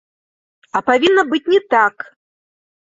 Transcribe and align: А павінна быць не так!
А 0.79 0.81
павінна 0.89 1.27
быць 1.31 1.43
не 1.57 1.61
так! 1.77 1.95